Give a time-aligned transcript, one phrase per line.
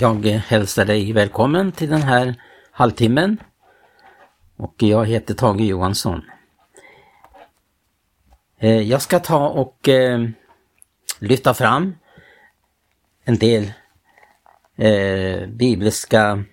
[0.00, 2.34] Jag hälsar dig välkommen till den här
[2.70, 3.36] halvtimmen.
[4.56, 6.22] Och jag heter Tage Johansson.
[8.58, 10.28] Eh, jag ska ta och eh,
[11.18, 11.94] lyfta fram
[13.24, 13.72] en del
[14.76, 16.44] eh, bibliska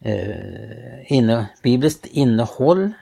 [0.00, 2.92] eh, inne, bibliskt innehåll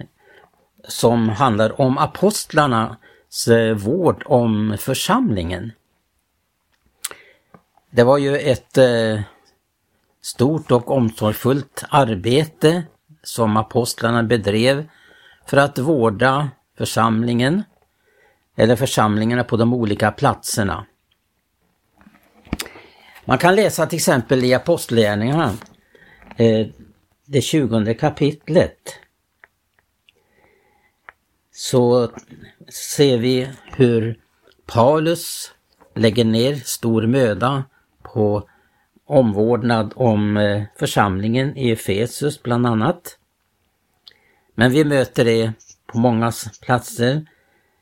[0.88, 5.72] som handlar om apostlarnas eh, vård om församlingen.
[7.96, 9.20] Det var ju ett eh,
[10.22, 12.82] stort och omsorgsfullt arbete
[13.22, 14.88] som apostlarna bedrev
[15.46, 17.62] för att vårda församlingen
[18.56, 20.86] eller församlingarna på de olika platserna.
[23.24, 25.52] Man kan läsa till exempel i Apostlagärningarna,
[26.36, 26.66] eh,
[27.26, 28.98] det tjugonde kapitlet.
[31.52, 32.10] Så
[32.68, 34.20] ser vi hur
[34.66, 35.52] Paulus
[35.94, 37.64] lägger ner stor möda
[38.14, 38.48] på
[39.06, 43.18] omvårdnad om eh, församlingen i Efesus bland annat.
[44.54, 45.52] Men vi möter det
[45.86, 46.32] på många
[46.62, 47.26] platser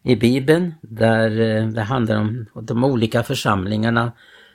[0.02, 4.12] i Bibeln där eh, det handlar om de olika församlingarna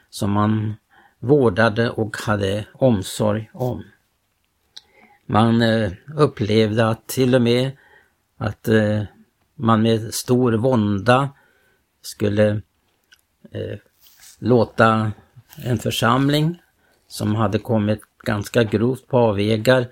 [0.09, 0.75] som man
[1.19, 3.83] vårdade och hade omsorg om.
[5.25, 7.71] Man eh, upplevde att till och med
[8.38, 8.69] att
[9.56, 11.30] man med stor vånda
[12.01, 12.62] skulle
[14.39, 15.12] låta
[15.63, 16.62] en församling
[17.07, 19.88] som hade kommit ganska grovt på avvägar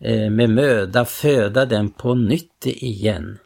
[0.00, 3.38] eh, med möda föda den på nytt igen.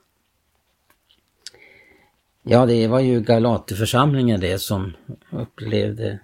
[2.42, 4.92] Ja, det var ju Galaterförsamlingen det som
[5.30, 6.18] upplevde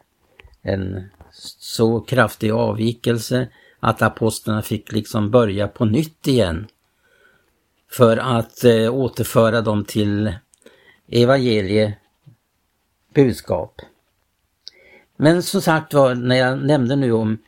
[0.62, 3.49] en så kraftig avvikelse
[3.81, 6.69] att apostlarna fick liksom börja på nytt igen
[7.91, 10.35] för att eh, återföra dem till
[11.08, 11.97] evangelie
[13.14, 13.81] budskap.
[15.22, 17.38] Men som sagt var, när jag nämnde nu om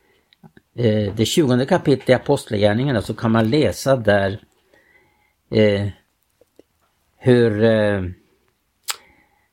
[0.74, 4.40] eh, det 20 kapitlet i Apostlagärningarna så kan man läsa där
[5.50, 5.88] eh,
[7.16, 8.02] hur eh,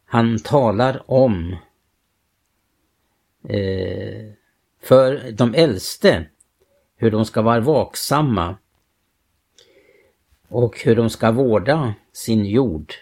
[0.06, 1.56] han talar om
[3.44, 4.32] eh,
[4.84, 6.26] för de äldste
[6.96, 8.58] hur de ska vara vaksamma
[10.48, 12.94] och hur de ska vårda sin jord.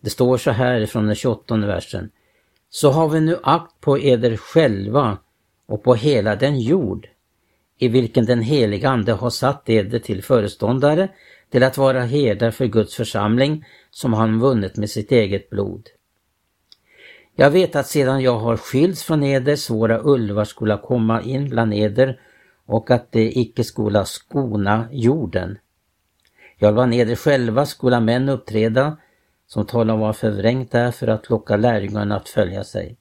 [0.00, 2.10] Det står så här från den 28 versen
[2.74, 5.18] så har vi nu akt på eder själva
[5.66, 7.08] och på hela den jord
[7.78, 11.08] i vilken den heliga Ande har satt eder till föreståndare
[11.50, 15.88] till att vara herdar för Guds församling som han vunnit med sitt eget blod.
[17.34, 21.74] Jag vet att sedan jag har skilts från eder svåra ulvar skola komma in bland
[21.74, 22.20] eder
[22.66, 25.58] och att de icke skola skona jorden.
[26.58, 28.96] Jag var eder själva skola män uppträda
[29.46, 32.96] som talar om vad förvrängt är för att locka lärjungarna att följa sig.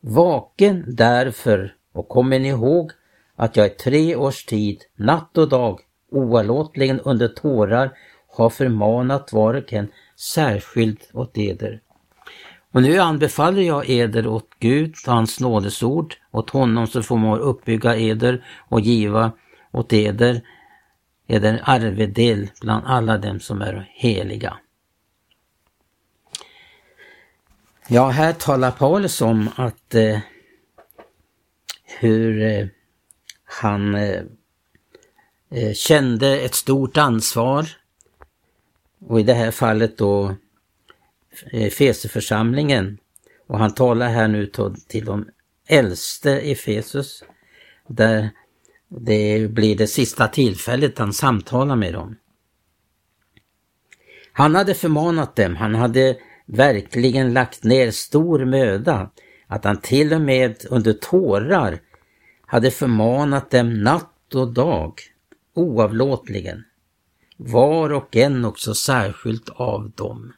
[0.00, 2.92] Vaken därför och kommer ni ihåg
[3.36, 7.90] att jag i tre års tid, natt och dag, oavlåtligen under tårar
[8.36, 11.80] har förmanat var och en särskilt åt eder.
[12.72, 17.96] Och nu anbefaller jag eder åt Gud och hans nådesord, åt honom som förmår uppbygga
[17.96, 19.32] eder och giva
[19.72, 20.42] åt eder
[21.26, 24.56] eder arvedel bland alla dem som är heliga.
[27.92, 30.18] Ja, här talar Paulus om att eh,
[31.84, 32.66] hur eh,
[33.44, 34.22] han eh,
[35.50, 37.68] eh, kände ett stort ansvar.
[39.06, 40.34] Och i det här fallet då
[41.52, 42.98] eh, Feseförsamlingen
[43.46, 44.46] och han talar här nu
[44.88, 45.28] till de
[45.66, 47.24] äldste Efesus
[47.88, 48.30] där
[48.88, 52.16] det blir det sista tillfället han samtalar med dem.
[54.32, 56.16] Han hade förmanat dem, han hade
[56.52, 59.10] verkligen lagt ner stor möda,
[59.46, 61.78] att han till och med under tårar
[62.46, 65.00] hade förmanat dem natt och dag,
[65.54, 66.64] oavlåtligen,
[67.36, 70.32] var och en också särskilt av dem.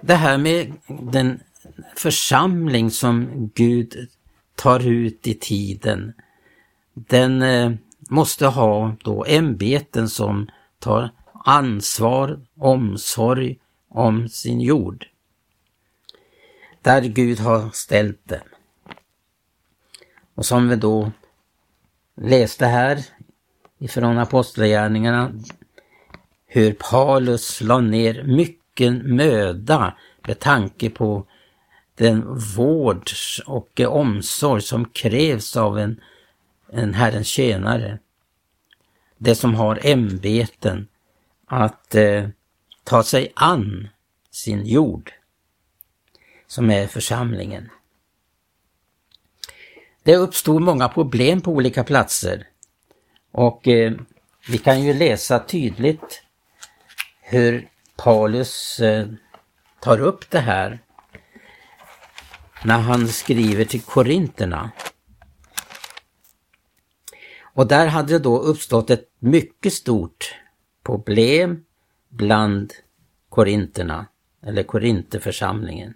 [0.00, 1.40] Det här med den
[1.96, 4.08] församling som Gud
[4.54, 6.12] tar ut i tiden,
[6.94, 7.72] den eh,
[8.10, 11.10] måste ha då ämbeten som tar
[11.44, 15.06] ansvar, omsorg om sin jord.
[16.82, 18.44] Där Gud har ställt den.
[20.34, 21.12] Och som vi då
[22.16, 23.04] läste här
[23.78, 25.32] ifrån Apostlagärningarna
[26.46, 31.26] hur Paulus la ner mycket möda med tanke på
[31.94, 33.10] den vård
[33.46, 36.00] och omsorg som krävs av en,
[36.72, 37.98] en Herrens tjänare.
[39.18, 40.88] Det som har ämbeten
[41.50, 42.28] att eh,
[42.84, 43.88] ta sig an
[44.30, 45.12] sin jord.
[46.46, 47.70] som är församlingen.
[50.02, 52.46] Det uppstod många problem på olika platser
[53.32, 53.92] och eh,
[54.48, 56.22] vi kan ju läsa tydligt
[57.20, 59.06] hur Paulus eh,
[59.80, 60.78] tar upp det här
[62.64, 64.70] när han skriver till Korinterna.
[67.42, 70.34] Och där hade det då uppstått ett mycket stort
[70.84, 71.64] problem
[72.08, 72.72] bland
[73.28, 74.06] korinterna,
[74.42, 75.94] eller korinterförsamlingen.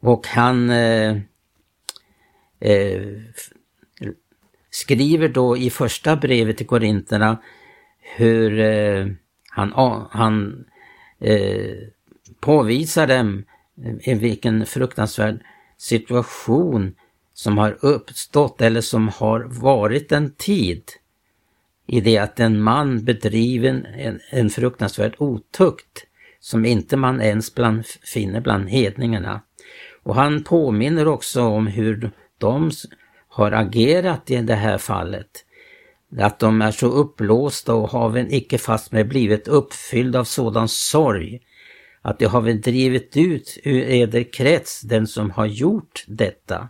[0.00, 1.16] Och han eh,
[2.60, 3.02] eh,
[4.70, 7.42] skriver då i första brevet till korinterna
[8.16, 9.06] hur eh,
[9.50, 9.72] han,
[10.10, 10.64] han
[11.20, 11.76] eh,
[12.40, 13.44] påvisar dem
[13.84, 15.44] eh, i vilken fruktansvärd
[15.76, 16.94] situation
[17.34, 20.82] som har uppstått eller som har varit en tid
[21.92, 26.06] i det att en man bedriver en, en fruktansvärd otukt
[26.40, 29.40] som inte man ens bland, finner bland hedningarna.
[30.02, 32.70] Och han påminner också om hur de
[33.28, 35.44] har agerat i det här fallet.
[36.18, 41.40] Att de är så upplåsta och har väl icke fastmer blivit uppfyllda av sådan sorg
[42.02, 46.68] att de har väl drivit ut ur eder krets den som har gjort detta.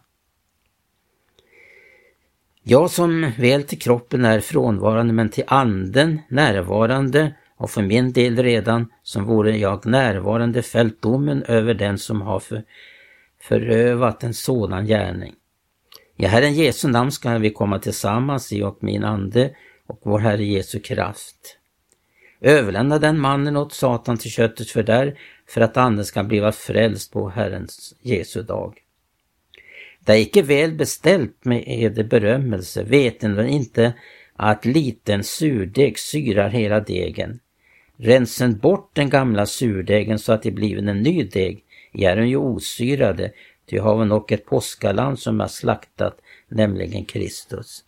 [2.64, 8.36] Jag som väl till kroppen är frånvarande men till anden närvarande och för min del
[8.36, 12.64] redan som vore jag närvarande fällt domen över den som har för,
[13.40, 15.34] förövat en sådan gärning.
[16.16, 19.50] I Herren Jesu namn ska vi komma tillsammans, i och min ande
[19.86, 21.58] och vår Herre Jesu kraft.
[22.40, 25.16] Överlämna den mannen åt Satan till köttets fördärv
[25.48, 28.81] för att anden ska bliva frälst på Herrens Jesu dag.
[30.04, 33.92] Det är icke väl beställt med eder berömmelse, veten väl inte
[34.36, 37.40] att liten surdeg syrar hela degen.
[37.96, 42.36] Rensen bort den gamla surdegen så att det blir en ny deg, är den ju
[42.36, 43.32] osyrade,
[43.70, 46.18] ty har nog ett påskaland som är slaktat,
[46.48, 47.84] nämligen Kristus.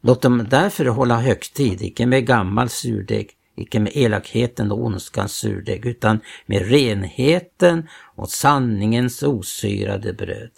[0.00, 5.86] Låt dem därför hålla högtid, icke med gammal surdeg, icke med elakheten och ondskans surdeg,
[5.86, 10.52] utan med renheten och sanningens osyrade bröd.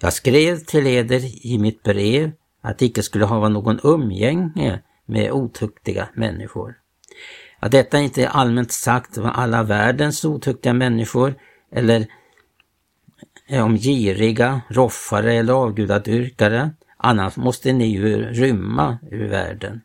[0.00, 2.30] Jag skrev till eder i mitt brev
[2.62, 6.74] att det icke skulle ha någon umgänge med otuktiga människor.
[7.60, 11.34] Att detta inte är allmänt sagt var alla världens otuktiga människor
[11.72, 12.06] eller
[13.50, 19.80] om giriga, roffare eller avgudadyrkare, annars måste ni ju rymma ur världen.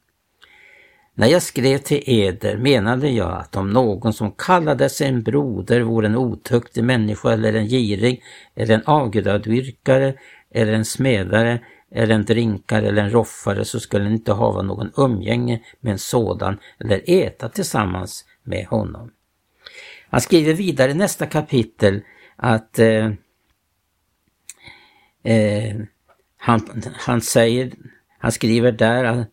[1.15, 5.81] När jag skrev till eder menade jag att om någon som kallade sig en broder
[5.81, 8.23] vore en otuktig människa eller en girig
[8.55, 10.13] eller en avgudadyrkare
[10.51, 11.59] eller en smedare
[11.91, 15.99] eller en drinkare eller en roffare så skulle ni inte ha någon umgänge med en
[15.99, 19.11] sådan eller äta tillsammans med honom.
[20.09, 22.01] Han skriver vidare i nästa kapitel
[22.35, 23.11] att eh,
[25.23, 25.75] eh,
[26.37, 27.71] han, han säger,
[28.19, 29.25] han skriver där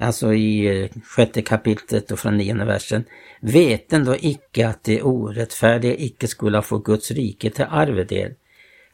[0.00, 3.04] alltså i eh, sjätte kapitlet och från nionde versen.
[3.40, 8.34] Veten då icke att det orättfärdiga icke skulle få Guds rike till arvedel.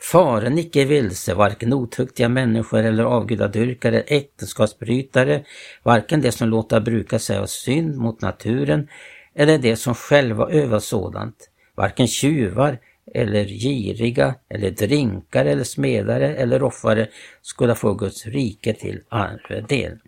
[0.00, 5.44] Faren icke vilse, varken otuktiga människor eller avgudadyrkare, äktenskapsbrytare,
[5.82, 8.88] varken det som låter bruka sig av synd mot naturen
[9.34, 12.78] eller det som själva övar sådant, varken tjuvar
[13.14, 17.08] eller giriga eller drinkare eller smedare eller roffare
[17.42, 19.98] skulle få Guds rike till arvedel.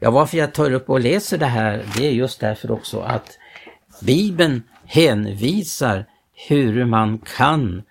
[0.00, 3.38] Ja, varför jag tar upp och läser det här, det är just därför också att
[4.02, 6.06] Bibeln hänvisar
[6.48, 7.82] hur man kan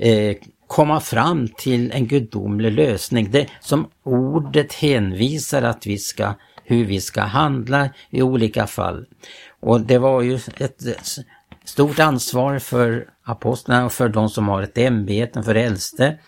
[0.00, 3.30] eh, komma fram till en gudomlig lösning.
[3.30, 9.06] Det som ordet hänvisar att vi ska, hur vi ska handla i olika fall.
[9.60, 10.82] Och det var ju ett
[11.64, 16.18] stort ansvar för apostlarna och för de som har ett ämbete, för äldste,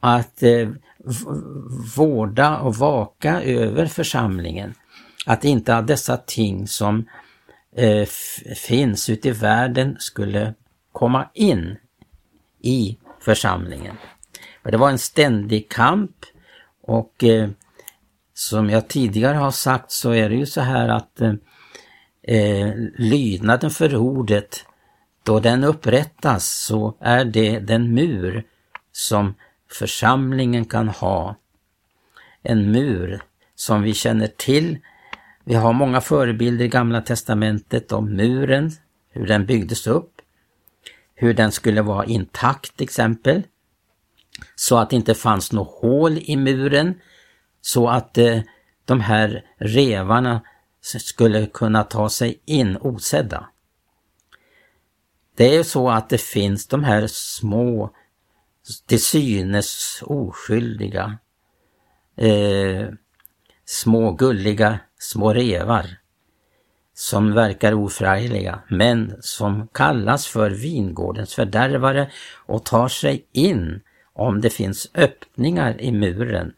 [0.00, 0.68] att eh,
[1.96, 4.74] vårda och vaka över församlingen.
[5.26, 7.08] Att inte dessa ting som
[7.76, 8.06] eh,
[8.56, 10.54] finns ute i världen skulle
[10.92, 11.76] komma in
[12.60, 13.96] i församlingen.
[14.62, 16.24] För det var en ständig kamp
[16.82, 17.48] och eh,
[18.34, 21.34] som jag tidigare har sagt så är det ju så här att eh,
[22.22, 24.64] eh lydnaden för ordet,
[25.22, 28.44] då den upprättas så är det den mur
[28.92, 29.34] som
[29.72, 31.36] församlingen kan ha
[32.42, 33.22] en mur
[33.54, 34.78] som vi känner till.
[35.44, 38.72] Vi har många förebilder i Gamla Testamentet om muren,
[39.10, 40.12] hur den byggdes upp,
[41.14, 43.42] hur den skulle vara intakt till exempel,
[44.54, 47.00] så att det inte fanns något hål i muren,
[47.60, 48.40] så att eh,
[48.84, 50.40] de här revarna
[50.80, 53.48] skulle kunna ta sig in osedda.
[55.36, 57.90] Det är så att det finns de här små,
[58.86, 61.18] till synes oskyldiga,
[62.16, 62.88] eh,
[63.64, 65.86] små gulliga små revar
[66.94, 72.10] som verkar oförargliga, men som kallas för vingårdens fördärvare
[72.46, 73.80] och tar sig in
[74.12, 76.52] om det finns öppningar i muren.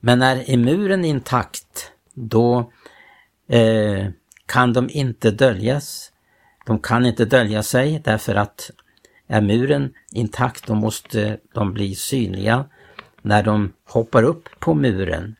[0.00, 2.72] Men är muren intakt, då
[3.48, 4.08] eh,
[4.46, 6.12] kan de inte döljas.
[6.66, 8.70] De kan inte dölja sig därför att
[9.28, 12.64] är muren intakt, då måste de bli synliga
[13.22, 15.36] när de hoppar upp på muren.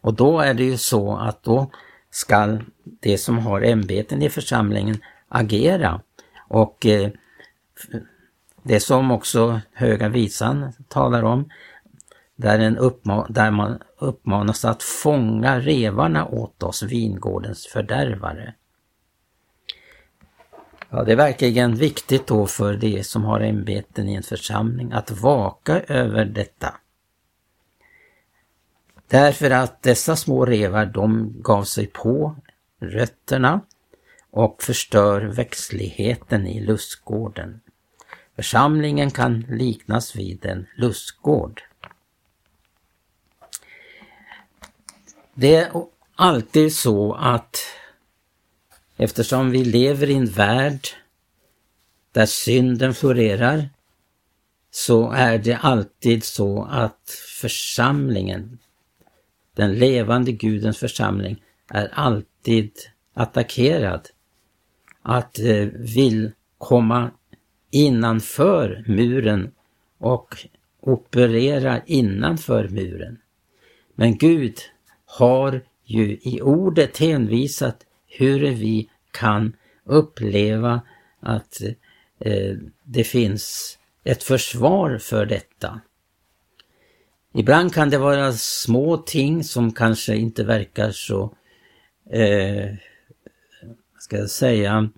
[0.00, 1.70] Och då är det ju så att då
[2.10, 2.64] skall
[3.00, 4.96] de som har ämbeten i församlingen
[5.28, 6.00] agera.
[6.48, 7.10] Och eh,
[8.62, 11.48] det som också Höga Visan talar om,
[12.36, 18.54] där, en uppma där man uppmanas att fånga revarna åt oss, vingårdens fördärvare.
[20.90, 25.10] Ja, det är verkligen viktigt då för de som har ämbeten i en församling att
[25.10, 26.74] vaka över detta.
[29.08, 32.36] Därför att dessa små revar de gav sig på
[32.80, 33.60] rötterna
[34.30, 37.60] och förstör växtligheten i lustgården.
[38.36, 41.62] Församlingen kan liknas vid en lustgård.
[45.34, 45.70] Det är
[46.14, 47.56] alltid så att
[48.98, 50.88] eftersom vi lever i en värld
[52.12, 53.68] där synden florerar
[54.70, 58.58] så är det alltid så att församlingen,
[59.54, 62.70] den levande Gudens församling, är alltid
[63.14, 64.08] attackerad.
[65.02, 67.10] Att eh, vill komma
[67.70, 69.52] innanför muren
[69.98, 70.46] och
[70.80, 73.18] operera innanför muren.
[73.94, 74.58] Men Gud
[75.04, 80.80] har ju i ordet hänvisat hur vi kan uppleva
[81.20, 81.60] att
[82.18, 85.80] eh, det finns ett försvar för detta.
[87.34, 91.34] Ibland kan det vara små ting som kanske inte verkar så,
[92.10, 92.74] eh,
[93.98, 94.88] ska jag säga,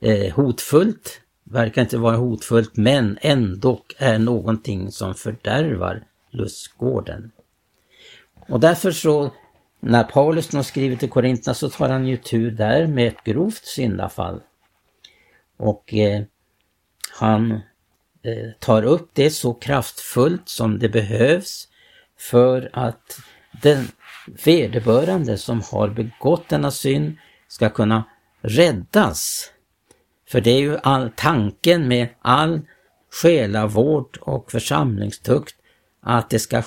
[0.00, 7.30] eh, hotfullt verkar inte vara hotfullt men ändå är någonting som fördärvar lustgården.
[8.48, 9.30] Och därför så,
[9.82, 13.64] när Paulus nu skriver till Korinterna så tar han ju tur där med ett grovt
[13.64, 14.40] syndafall.
[15.56, 16.22] Och eh,
[17.12, 17.52] han
[18.22, 21.68] eh, tar upp det så kraftfullt som det behövs
[22.18, 23.20] för att
[23.62, 23.88] den
[24.44, 27.16] vederbörande som har begått denna synd
[27.48, 28.04] ska kunna
[28.40, 29.50] räddas
[30.32, 32.60] för det är ju all tanken med all
[33.22, 35.54] själavård och församlingstukt
[36.02, 36.62] att det ska,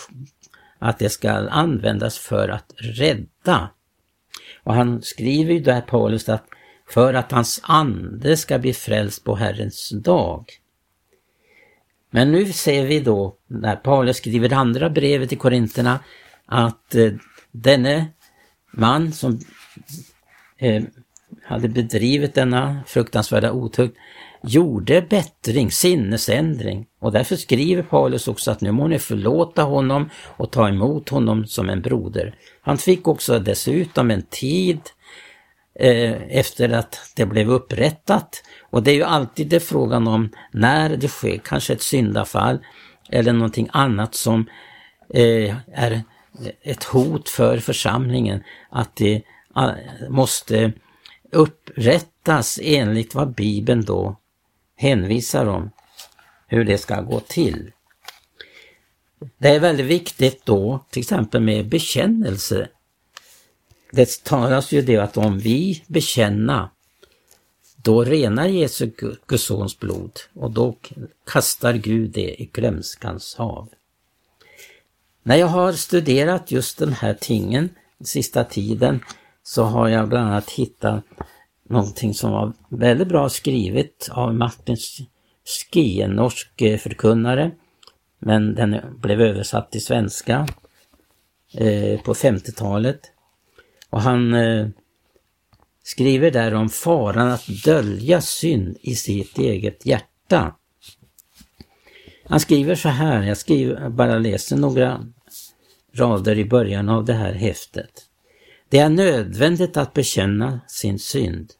[0.86, 3.69] att det ska användas för att rädda.
[4.63, 6.45] Och han skriver ju där Paulus att
[6.89, 10.45] för att hans ande ska bli frälst på Herrens dag.
[12.10, 16.00] Men nu ser vi då när Paulus skriver det andra brevet till Korinterna
[16.45, 17.12] att eh,
[17.52, 18.08] denne
[18.71, 19.39] man som
[20.58, 20.84] eh,
[21.43, 23.98] hade bedrivit denna fruktansvärda otukt
[24.47, 26.86] gjorde bättring, sinnesändring.
[26.99, 31.45] Och därför skriver Paulus också att nu må ni förlåta honom och ta emot honom
[31.45, 32.36] som en broder.
[32.62, 34.79] Han fick också dessutom en tid
[35.79, 38.43] eh, efter att det blev upprättat.
[38.69, 42.60] Och det är ju alltid det frågan om när det sker, kanske ett syndafall
[43.10, 44.45] eller någonting annat som
[45.13, 46.01] eh, är
[46.62, 49.21] ett hot för församlingen, att det
[49.58, 50.73] eh, måste
[51.31, 54.17] upprättas enligt vad Bibeln då
[54.75, 55.71] hänvisar om
[56.47, 57.71] hur det ska gå till.
[59.38, 62.67] Det är väldigt viktigt då till exempel med bekännelse.
[63.91, 66.69] Det talas ju det att om vi bekänna
[67.75, 68.91] då renar Jesu
[69.27, 70.75] Guds sons blod och då
[71.31, 73.69] kastar Gud det i glömskans hav.
[75.23, 77.69] När jag har studerat just den här tingen
[78.03, 78.99] sista tiden
[79.43, 81.03] så har jag bland annat hittat
[81.69, 84.78] någonting som var väldigt bra skrivet av Martin
[85.45, 87.51] Ski, en norsk eh, förkunnare.
[88.19, 90.47] Men den blev översatt till svenska
[91.54, 92.99] eh, på 50-talet.
[93.89, 94.67] Och han eh,
[95.84, 100.56] skriver där om faran att dölja synd i sitt eget hjärta.
[102.25, 105.06] Han skriver så här, jag skriver, bara läser några
[105.93, 107.91] rader i början av det här häftet.
[108.75, 111.53] Det är nödvändigt att bekänna sin synd.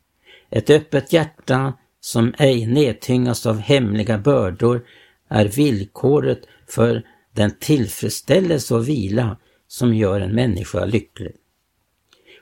[0.49, 4.86] Ett öppet hjärta som ej nedtyngas av hemliga bördor
[5.30, 11.36] är villkoret för den tillfredsställelse och vila som gör en människa lycklig.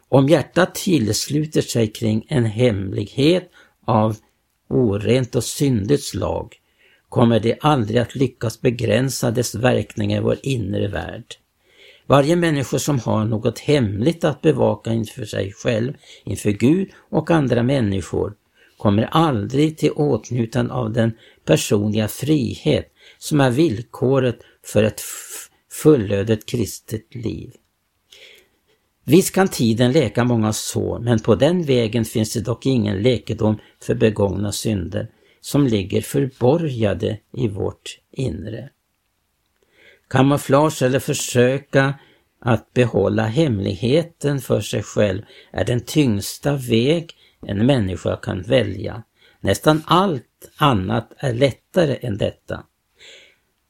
[0.10, 3.52] Om hjärtat tillsluter sig kring en hemlighet
[3.86, 4.18] av
[4.70, 6.56] orent och syndigt slag
[7.10, 11.36] kommer det aldrig att lyckas begränsa dess verkningar i vår inre värld.
[12.14, 17.64] Varje människa som har något hemligt att bevaka inför sig själv, inför Gud och andra
[17.64, 18.34] människor
[18.78, 21.12] kommer aldrig till åtnjutande av den
[21.46, 25.02] personliga frihet som är villkoret för ett
[25.72, 27.52] fullödigt kristet liv.
[29.04, 33.58] Visst kan tiden läka många sår, men på den vägen finns det dock ingen läkedom
[33.82, 35.08] för begångna synder
[35.42, 38.70] som ligger förborgade i vårt inre.
[40.14, 41.94] Kamouflage eller försöka
[42.40, 45.22] att behålla hemligheten för sig själv
[45.52, 47.12] är den tyngsta väg
[47.48, 49.04] en människa kan välja.
[49.40, 52.64] Nästan allt annat är lättare än detta.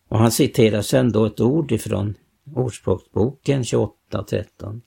[0.09, 2.15] Och han citerar sedan då ett ord ifrån
[2.55, 4.81] Ordspråksboken 28-13.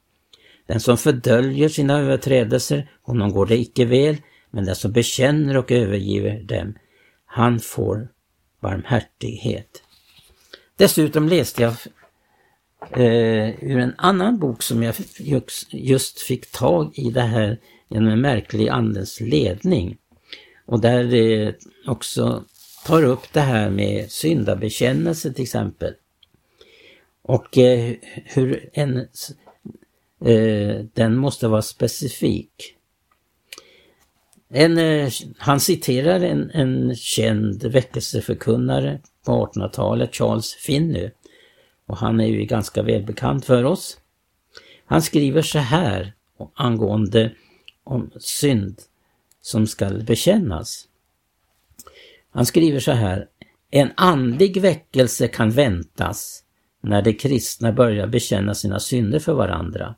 [0.67, 4.17] Den som fördöljer sina överträdelser, honom går det icke väl,
[4.51, 6.75] men den som bekänner och övergiver dem,
[7.27, 8.09] han får
[8.61, 9.83] barmhärtighet.
[10.77, 11.75] Dessutom läste jag
[12.91, 14.95] eh, ur en annan bok som jag
[15.71, 19.97] just fick tag i det här genom en märklig andens ledning.
[20.67, 21.55] Och där det
[21.87, 22.45] också
[22.87, 25.95] tar upp det här med syndabekännelse till exempel.
[27.23, 28.99] Och eh, hur en,
[30.25, 32.76] eh, den måste vara specifik.
[34.49, 41.11] En, eh, han citerar en, en känd väckelseförkunnare på 1800-talet, Charles Finney.
[41.87, 43.99] Och han är ju ganska välbekant för oss.
[44.87, 46.13] Han skriver så här
[46.55, 47.33] angående
[47.85, 48.83] om synd
[49.41, 50.89] som skall bekännas.
[52.31, 53.29] Han skriver så här.
[53.71, 56.43] En andlig väckelse kan väntas
[56.81, 59.95] när de kristna börjar bekänna sina synder för varandra.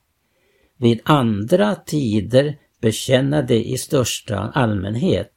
[0.76, 5.32] Vid andra tider bekänna det i största allmänhet,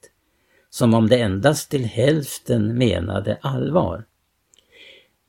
[0.69, 4.05] som om det endast till hälften menade allvar.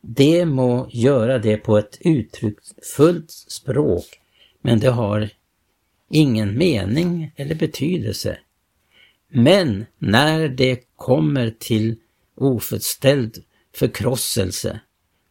[0.01, 4.21] Det må göra det på ett uttrycksfullt språk,
[4.63, 5.29] men det har
[6.11, 8.39] ingen mening eller betydelse.
[9.29, 11.97] Men när det kommer till
[12.35, 13.45] oförställd
[13.75, 14.81] förkrosselse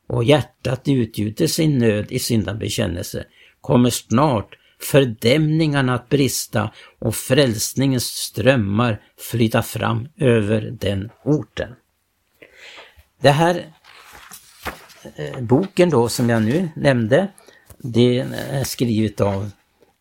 [0.08, 3.26] och hjärtat utgjuter sin nöd i syndabekännelse
[3.62, 11.76] kommer snart fördämningarna att brista och frälsningens strömmar flyta fram över den orten.
[13.22, 13.74] Det här
[15.16, 17.28] eh, boken då som jag nu nämnde,
[17.78, 19.52] det är skrivet av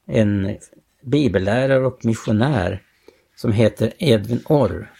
[0.06, 0.58] en
[1.02, 2.82] bibellärare och missionär
[3.36, 4.92] som heter Edvin Orr.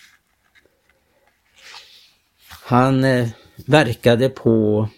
[2.63, 3.29] Han eh,
[3.67, 4.89] verkade på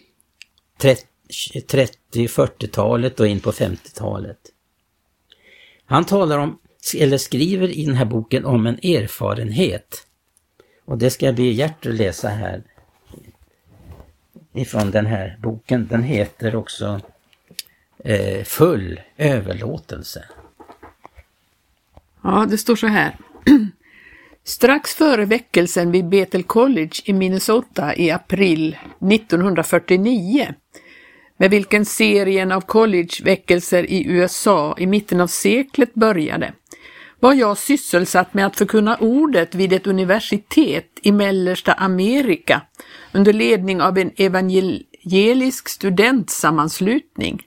[0.78, 4.51] 30-40-talet och in på 50-talet.
[5.92, 6.58] Han talar om,
[6.98, 10.06] eller skriver i den här boken om en erfarenhet.
[10.84, 12.62] Och det ska jag be Gert att läsa här
[14.52, 15.86] ifrån den här boken.
[15.86, 17.00] Den heter också
[17.98, 20.24] eh, Full överlåtelse.
[22.22, 23.16] Ja, det står så här.
[24.44, 28.78] Strax före väckelsen vid Bethel College i Minnesota i april
[29.12, 30.54] 1949
[31.42, 36.52] med vilken serien av collegeväckelser i USA i mitten av seklet började,
[37.20, 42.62] var jag sysselsatt med att förkunna ordet vid ett universitet i mellersta Amerika
[43.12, 47.42] under ledning av en evangelisk studentsammanslutning.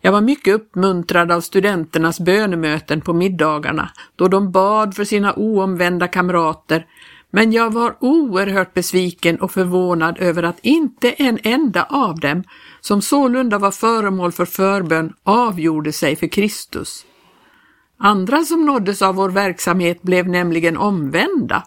[0.00, 6.08] Jag var mycket uppmuntrad av studenternas bönemöten på middagarna, då de bad för sina oomvända
[6.08, 6.86] kamrater,
[7.34, 12.44] men jag var oerhört besviken och förvånad över att inte en enda av dem,
[12.80, 17.06] som sålunda var föremål för förbön, avgjorde sig för Kristus.
[17.98, 21.66] Andra som nåddes av vår verksamhet blev nämligen omvända.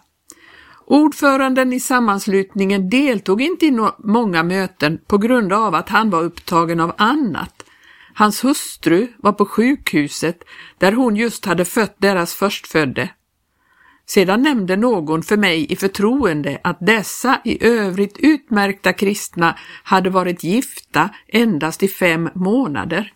[0.86, 6.80] Ordföranden i sammanslutningen deltog inte i många möten på grund av att han var upptagen
[6.80, 7.64] av annat.
[8.14, 10.42] Hans hustru var på sjukhuset
[10.78, 13.10] där hon just hade fött deras förstfödde.
[14.08, 20.44] Sedan nämnde någon för mig i förtroende att dessa i övrigt utmärkta kristna hade varit
[20.44, 23.12] gifta endast i fem månader.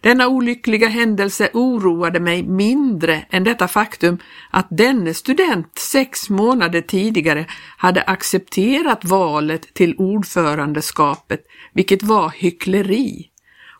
[0.00, 4.18] Denna olyckliga händelse oroade mig mindre än detta faktum
[4.50, 11.40] att denne student sex månader tidigare hade accepterat valet till ordförandeskapet,
[11.72, 13.30] vilket var hyckleri.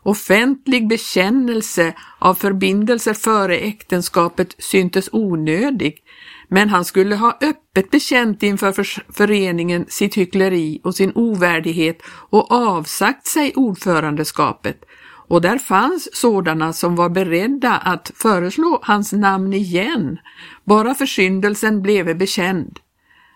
[0.03, 6.03] Offentlig bekännelse av förbindelser före äktenskapet syntes onödig,
[6.47, 8.73] men han skulle ha öppet bekänt inför
[9.13, 14.85] föreningen sitt hyckleri och sin ovärdighet och avsagt sig ordförandeskapet
[15.31, 20.19] och där fanns sådana som var beredda att föreslå hans namn igen,
[20.63, 22.79] bara försyndelsen bleve bekänd.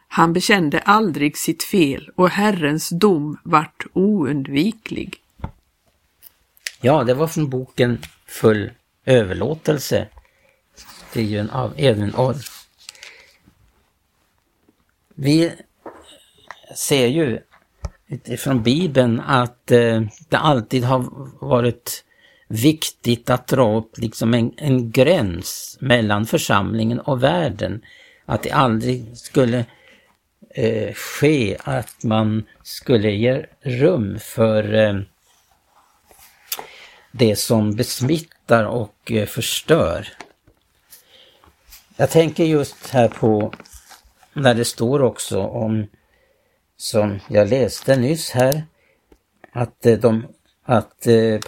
[0.08, 5.25] Han bekände aldrig sitt fel och Herrens dom vart oundviklig.
[6.82, 8.72] Ja, det var från boken Full
[9.06, 10.08] överlåtelse.
[11.14, 12.36] Det är ju en av Edvin Orr.
[15.16, 15.52] Vi
[16.76, 17.40] ser ju
[18.08, 21.06] utifrån Bibeln att eh, det alltid har
[21.46, 22.04] varit
[22.48, 27.82] viktigt att dra upp liksom en, en gräns mellan församlingen och världen.
[28.26, 29.66] Att det aldrig skulle
[30.50, 35.00] eh, ske att man skulle ge rum för eh,
[37.18, 40.08] det som besmittar och eh, förstör.
[41.98, 43.54] Jag tänker just här på
[44.34, 45.88] när det står också om,
[46.78, 48.64] som jag läste nyss här,
[49.52, 50.28] att, eh, de,
[50.64, 51.40] att eh,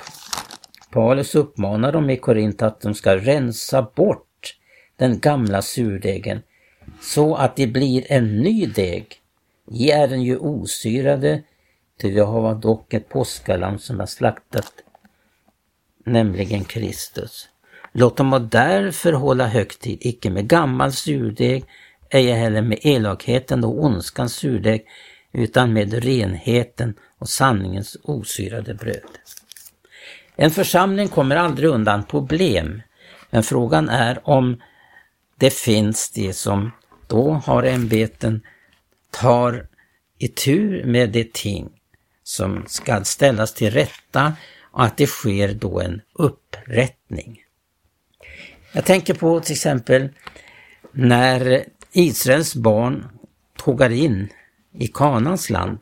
[0.92, 4.56] Paulus uppmanar dem i Korint att de ska rensa bort
[4.96, 6.42] den gamla surdegen
[7.02, 9.22] så att det blir en ny deg.
[9.72, 11.44] I är den ju osyrade,
[12.02, 14.74] ty vi har dock ett påskalamm som har slaktat,
[16.08, 17.50] nämligen Kristus.
[17.92, 21.66] Låt dem därför hålla högtid, icke med gammal surdeg,
[22.10, 24.86] ej heller med elakheten och ondskans surdeg,
[25.34, 29.18] utan med renheten och sanningens osyrade bröd.
[30.36, 32.82] En församling kommer aldrig undan problem,
[33.30, 34.62] men frågan är om
[35.40, 36.72] det finns det som
[37.08, 38.42] då har ämbeten
[39.12, 39.68] tar
[40.46, 41.70] tur med de ting
[42.24, 44.34] som skall ställas till rätta
[44.78, 47.40] och att det sker då en upprättning.
[48.72, 50.10] Jag tänker på till exempel
[50.92, 53.08] när Israels barn
[53.56, 54.30] tågar in
[54.74, 55.80] i Kanans land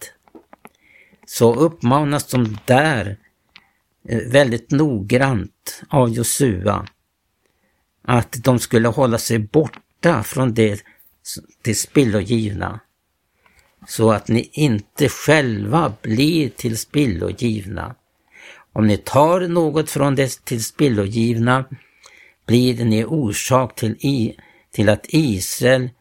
[1.26, 3.18] så uppmanas de där
[4.10, 6.88] eh, väldigt noggrant av Josua
[8.02, 10.84] att de skulle hålla sig borta från det
[11.62, 12.80] tillspillogivna
[13.88, 17.96] så att ni inte själva blir tillspillogivna.
[18.76, 21.66] Om ni tar något från det tillspillogivna
[22.46, 24.36] blir ni orsak till, i,
[24.72, 25.92] till att Israels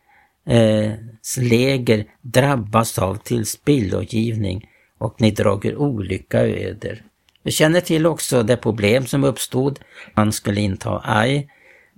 [0.47, 0.93] eh,
[1.39, 7.03] läger drabbas av tillspillogivning och ni drager olycka öder.
[7.43, 9.81] Vi känner till också det problem som uppstod.
[10.15, 11.49] Han skulle inta Ai.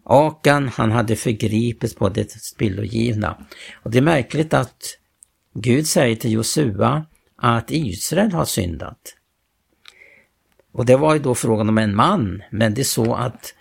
[0.04, 3.46] Akan, han hade förgripits på det spillogivna.
[3.82, 4.98] Och det är märkligt att
[5.54, 9.16] Gud säger till Josua att Israel har syndat.
[10.76, 13.54] Och det var ju då frågan om en man, men det är så att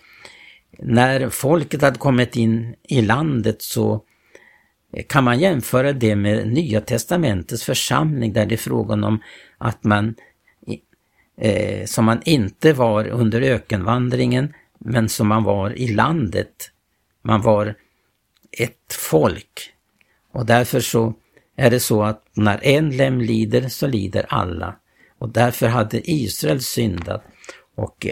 [0.78, 4.04] när folket hade kommit in i landet så
[4.92, 9.22] eh, kan man jämföra det med Nya Testamentets församling där det är frågan om
[9.58, 10.14] att man,
[11.40, 16.70] eh, som man inte var under ökenvandringen, men som man var i landet.
[17.22, 17.74] Man var
[18.58, 19.72] ett folk.
[20.32, 21.14] Och därför så
[21.56, 24.76] är det så att när en lem lider så lider alla.
[25.18, 27.24] Och därför hade Israel syndat.
[27.74, 28.06] Och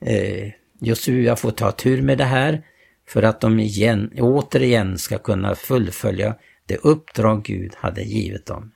[0.00, 2.62] eh, Josua får ta tur med det här
[3.08, 6.34] för att de igen, återigen ska kunna fullfölja
[6.66, 8.72] det uppdrag Gud hade givit dem.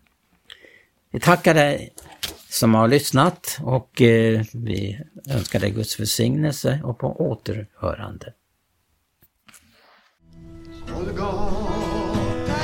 [1.10, 1.92] Vi tackar dig
[2.48, 8.32] som har lyssnat och eh, vi önskar dig Guds välsignelse och på återhörande.
[10.88, 12.54] Golgata,